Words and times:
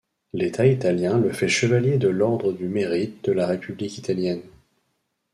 L'État 0.33 0.65
italien 0.65 1.19
le 1.19 1.31
fait 1.31 1.47
Chevalier 1.47 1.99
de 1.99 2.07
l'Ordre 2.07 2.53
du 2.53 2.67
Mérite 2.67 3.23
de 3.23 3.31
la 3.33 3.45
République 3.45 3.99
italienne. 3.99 4.41